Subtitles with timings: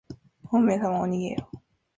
[0.45, 1.51] ほうめいさまおにげよ。